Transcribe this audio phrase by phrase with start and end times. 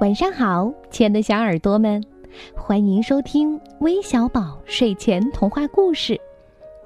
[0.00, 2.02] 晚上好，亲爱的小耳朵们，
[2.56, 6.18] 欢迎收听微小宝睡前童话故事，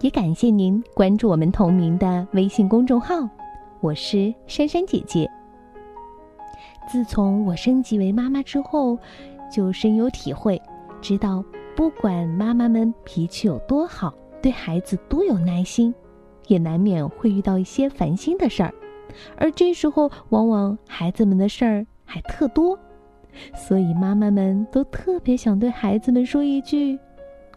[0.00, 3.14] 也感谢您关注我们同名的微信公众号。
[3.80, 5.30] 我是珊珊姐姐。
[6.90, 8.98] 自从我升级为妈妈之后，
[9.48, 10.60] 就深有体会，
[11.00, 11.44] 知道
[11.76, 14.12] 不管妈妈们脾气有多好，
[14.42, 15.94] 对孩子多有耐心，
[16.48, 18.74] 也难免会遇到一些烦心的事儿，
[19.36, 22.76] 而这时候往往孩子们的事儿还特多。
[23.54, 26.98] 所以，妈妈们都特别想对孩子们说一句：“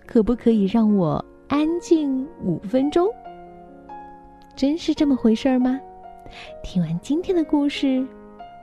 [0.05, 3.07] 可不可以让我安静五分钟？”
[4.55, 5.79] 真是这么回事吗？
[6.63, 8.05] 听完今天的故事，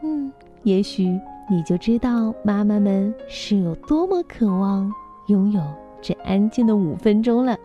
[0.03, 0.31] 嗯，
[0.65, 1.05] 也许
[1.49, 4.93] 你就知道妈妈们是有多么渴望
[5.29, 5.63] 拥有
[6.03, 7.57] 这安静的五分钟了。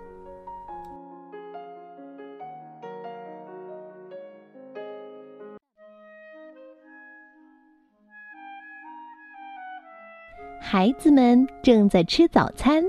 [10.71, 12.85] 孩子们正在吃早餐，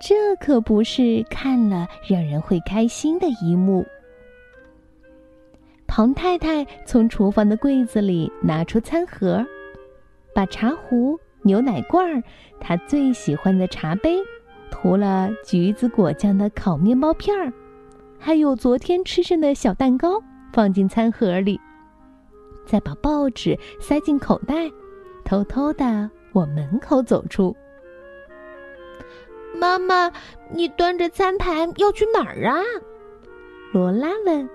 [0.00, 3.84] 这可不是看了让人会开心的一幕。
[5.86, 9.44] 庞太太从厨房的柜子里拿出餐盒，
[10.34, 12.24] 把茶壶、牛奶罐、
[12.58, 14.16] 她最喜欢的茶杯、
[14.70, 17.52] 涂了橘子果酱的烤面包片儿，
[18.18, 20.18] 还有昨天吃剩的小蛋糕
[20.50, 21.60] 放进餐盒里，
[22.64, 24.70] 再把报纸塞进口袋，
[25.26, 26.10] 偷偷的。
[26.34, 27.56] 往门口走出。
[29.56, 30.12] 妈妈，
[30.50, 32.62] 你端着餐盘要去哪儿啊？
[33.72, 34.48] 罗拉问。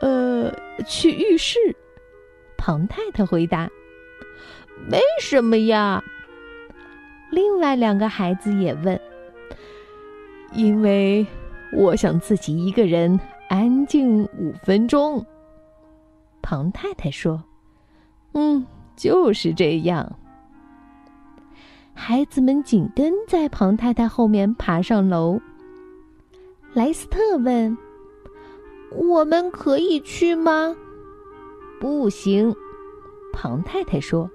[0.00, 0.52] 呃，
[0.86, 1.58] 去浴室。
[2.56, 3.68] 庞太太回答。
[4.90, 6.02] 为什么呀？
[7.30, 9.00] 另外两个孩子也问。
[10.52, 11.26] 因为
[11.72, 15.24] 我想自己一个人安静五分钟。
[16.42, 17.42] 庞太太说。
[18.32, 20.18] 嗯，就是这样。
[22.00, 25.40] 孩子们紧跟在庞太太后面爬上楼。
[26.72, 27.76] 莱斯特问
[28.94, 30.74] ：“我们可以去吗
[31.80, 32.54] ？”“不行。”
[33.34, 34.30] 庞太太说，“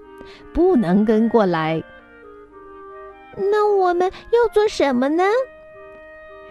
[0.52, 1.82] 不能跟过来。
[3.50, 5.24] ”“那我们要做什么呢？”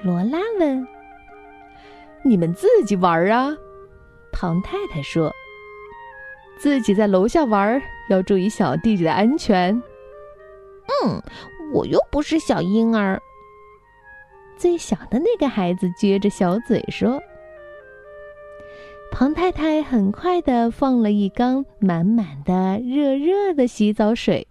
[0.04, 0.86] 罗拉问。
[2.26, 3.56] “你们自己玩啊。”
[4.34, 5.32] 庞太太说
[6.58, 9.80] ，“自己在楼下玩，要注意小弟弟的安全。”
[11.02, 11.22] 嗯，
[11.74, 13.22] 我又不是小婴儿。
[14.56, 17.22] 最小的那个孩子撅着小嘴说
[19.12, 24.48] ：“庞太太很快的放了一缸满满的热热的洗澡水，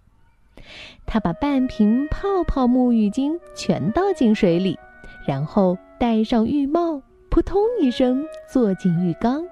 [1.05, 4.77] 她把半瓶泡泡沐浴巾全倒进水里，
[5.25, 9.43] 然后戴上浴帽，扑通一声坐进浴缸。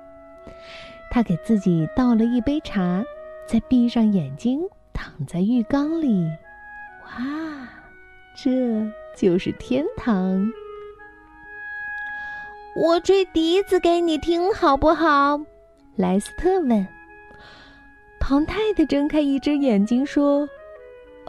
[1.10, 3.04] 她给自己倒了一杯茶，
[3.48, 4.62] 再闭上眼睛
[4.94, 6.30] 躺在浴缸里。”
[7.16, 7.70] 啊，
[8.36, 8.52] 这
[9.16, 10.52] 就是天堂！
[12.76, 15.40] 我吹笛子给你听好不好？
[15.98, 16.88] 莱斯特问。
[18.20, 20.48] 庞太太睁开一只眼睛说：“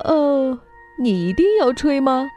[0.04, 0.56] 哦，
[1.00, 2.28] 你一定要吹吗？”“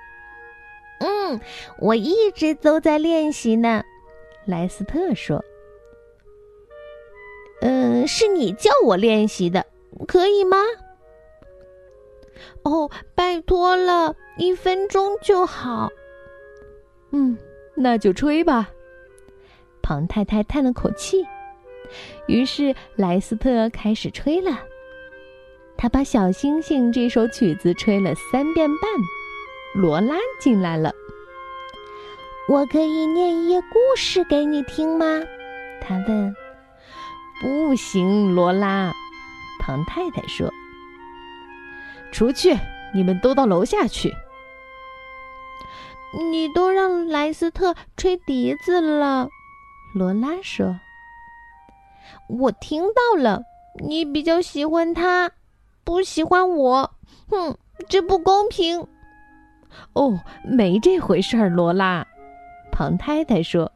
[0.99, 1.39] 嗯，
[1.79, 3.83] 我一直都在练习呢。”
[4.45, 5.43] 莱斯特说。
[7.61, 9.65] “嗯，是你叫我练习的，
[10.07, 10.57] 可以吗？”
[12.65, 15.89] 哦，拜托了，一分钟就好。
[17.11, 17.37] 嗯，
[17.75, 18.69] 那就吹吧。
[19.83, 21.23] 庞太太叹了口气，
[22.27, 24.59] 于是莱斯特开始吹了。
[25.77, 28.89] 他把《小星星》这首曲子吹了三遍半。
[29.75, 30.91] 罗拉进来了，
[32.49, 35.05] 我可以念一页故事给你听吗？
[35.81, 36.35] 他问。
[37.41, 38.91] 不行，罗拉。
[39.59, 40.49] 庞太太说。
[42.11, 42.57] 出去！
[42.93, 44.13] 你们都到楼下去。
[46.31, 49.27] 你都让莱斯特吹笛子了，
[49.93, 50.79] 罗拉说。
[52.29, 53.41] 我听到了，
[53.85, 55.31] 你比较喜欢他，
[55.83, 56.91] 不喜欢我。
[57.29, 57.57] 哼，
[57.89, 58.87] 这不公平。
[59.91, 62.07] 哦，没这回事儿，罗拉。
[62.71, 63.69] 庞太太说。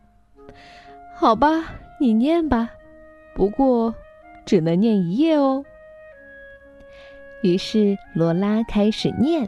[1.13, 1.65] 好吧，
[1.99, 2.69] 你念吧，
[3.35, 3.93] 不过
[4.45, 5.65] 只能念一页哦。
[7.41, 9.47] 于是罗拉开始念，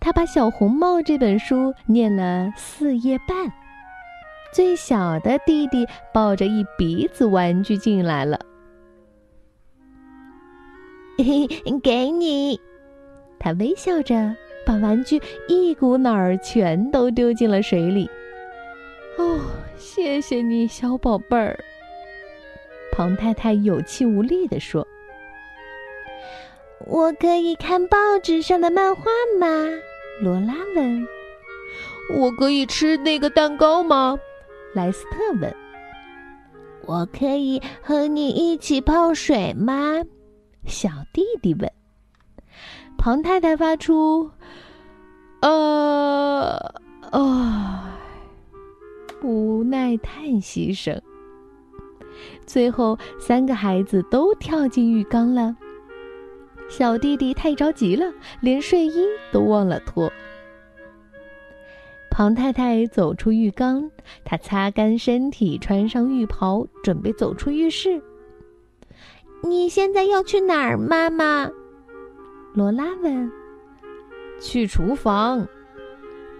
[0.00, 3.52] 她把《小红帽》这本书念了四页半。
[4.52, 8.40] 最小的弟弟抱着一鼻子玩具进来了，
[11.18, 11.46] 嘿，
[11.80, 12.60] 给你。
[13.38, 14.34] 他微笑着
[14.66, 18.10] 把玩具一股脑儿全都丢进了水里。
[19.16, 19.40] 哦，
[19.78, 21.56] 谢谢你，小宝贝儿。
[22.92, 24.84] 庞太太有气无力地说。
[26.86, 29.02] 我可以看报纸上的漫画
[29.38, 29.46] 吗？
[30.22, 31.06] 罗拉问。
[32.14, 34.18] 我可以吃那个蛋糕吗？
[34.74, 35.54] 莱斯特问。
[36.86, 40.02] 我可以和你一起泡水吗？
[40.66, 41.70] 小弟弟问。
[42.98, 44.30] 庞太太发出
[45.42, 46.74] “呃
[47.12, 47.98] 啊”
[49.22, 51.00] 无奈叹息声。
[52.46, 55.56] 最后，三个孩子都跳进浴缸了。
[56.70, 58.06] 小弟弟太着急了，
[58.40, 60.10] 连睡衣都忘了脱。
[62.10, 63.90] 庞太太走出浴缸，
[64.24, 68.00] 她擦干身体，穿上浴袍，准备走出浴室。
[69.42, 71.50] 你现在要去哪儿，妈妈？
[72.54, 73.30] 罗拉问。
[74.40, 75.46] 去厨房。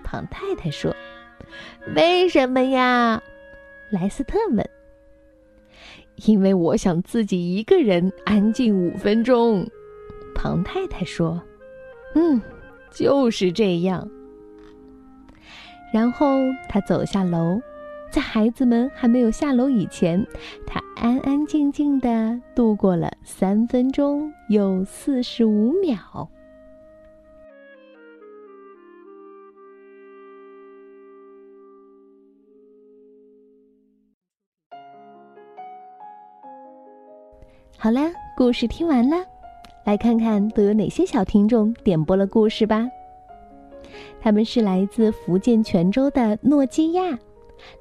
[0.05, 0.95] 庞太太说。
[1.95, 3.21] 为什么呀？
[3.91, 4.69] 莱斯特问。
[6.27, 9.69] 因为我想自己一个人安静五分钟。
[10.43, 11.39] 庞太太说。
[12.15, 12.41] 嗯，
[12.91, 14.09] 就是这样。
[15.93, 17.61] 然后他走下楼，
[18.11, 20.27] 在孩子们还没有下楼以前，
[20.67, 25.99] 他安安静静的度过了三分钟又四十五秒。
[37.77, 39.17] 好了，故事听完了，
[39.85, 42.89] 来看看都有哪些小听众点播了故事吧。
[44.21, 47.19] 他们是来自福建泉州的诺基亚，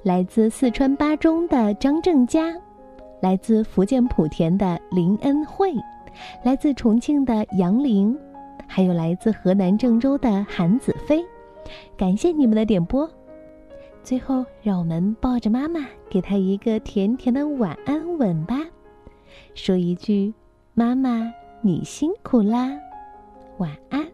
[0.02, 2.52] 来自四川巴中的张正佳，
[3.20, 5.72] 来自福建莆田的林恩惠，
[6.42, 8.16] 来自重庆的杨玲，
[8.66, 11.24] 还有来自河南郑州的韩子飞。
[11.96, 13.08] 感谢你们的点播。
[14.02, 18.58] 最后，让我们抱着妈妈，给她一个甜甜的晚安吻吧，
[19.54, 20.32] 说一句
[20.72, 21.30] ：“妈妈，
[21.62, 22.70] 你辛苦啦，
[23.58, 24.06] 晚安。”